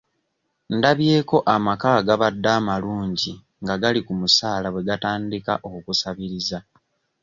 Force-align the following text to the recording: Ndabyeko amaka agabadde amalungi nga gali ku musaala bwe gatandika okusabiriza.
Ndabyeko 0.77 1.35
amaka 1.55 1.89
agabadde 1.99 2.49
amalungi 2.57 3.31
nga 3.61 3.75
gali 3.81 3.99
ku 4.05 4.13
musaala 4.19 4.67
bwe 4.71 4.85
gatandika 4.89 5.53
okusabiriza. 5.75 6.57